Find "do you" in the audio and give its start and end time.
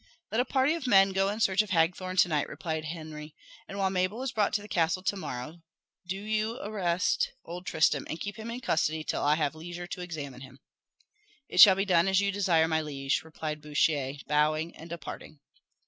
6.07-6.59